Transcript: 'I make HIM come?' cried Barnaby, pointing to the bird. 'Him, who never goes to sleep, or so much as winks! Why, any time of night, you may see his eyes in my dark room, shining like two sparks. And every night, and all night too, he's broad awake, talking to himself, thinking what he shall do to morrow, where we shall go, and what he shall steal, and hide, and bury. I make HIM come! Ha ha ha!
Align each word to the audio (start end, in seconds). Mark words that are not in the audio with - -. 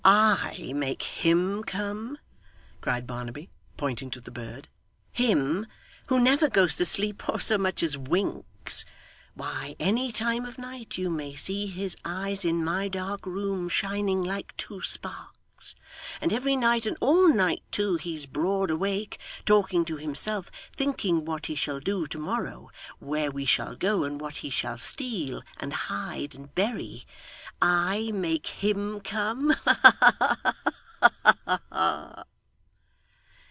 'I 0.03 0.71
make 0.73 1.03
HIM 1.03 1.63
come?' 1.63 2.17
cried 2.81 3.05
Barnaby, 3.05 3.51
pointing 3.77 4.09
to 4.09 4.19
the 4.19 4.31
bird. 4.31 4.67
'Him, 5.11 5.67
who 6.07 6.19
never 6.19 6.49
goes 6.49 6.73
to 6.77 6.85
sleep, 6.85 7.29
or 7.29 7.39
so 7.39 7.59
much 7.59 7.83
as 7.83 7.99
winks! 7.99 8.83
Why, 9.35 9.75
any 9.79 10.11
time 10.11 10.43
of 10.47 10.57
night, 10.57 10.97
you 10.97 11.11
may 11.11 11.35
see 11.35 11.67
his 11.67 11.95
eyes 12.03 12.43
in 12.43 12.63
my 12.63 12.87
dark 12.87 13.27
room, 13.27 13.69
shining 13.69 14.23
like 14.23 14.57
two 14.57 14.81
sparks. 14.81 15.75
And 16.19 16.33
every 16.33 16.55
night, 16.55 16.87
and 16.87 16.97
all 16.99 17.27
night 17.27 17.61
too, 17.69 17.97
he's 17.97 18.25
broad 18.25 18.71
awake, 18.71 19.19
talking 19.45 19.85
to 19.85 19.97
himself, 19.97 20.49
thinking 20.75 21.23
what 21.23 21.45
he 21.45 21.53
shall 21.53 21.79
do 21.79 22.07
to 22.07 22.17
morrow, 22.17 22.71
where 22.97 23.29
we 23.29 23.45
shall 23.45 23.75
go, 23.75 24.03
and 24.03 24.19
what 24.19 24.37
he 24.37 24.49
shall 24.49 24.79
steal, 24.79 25.43
and 25.59 25.71
hide, 25.71 26.33
and 26.33 26.55
bury. 26.55 27.05
I 27.61 28.09
make 28.11 28.47
HIM 28.47 29.01
come! 29.01 29.51
Ha 29.51 30.15
ha 31.43 31.47
ha! 31.71 32.23